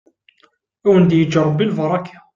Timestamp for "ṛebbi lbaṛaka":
1.47-2.17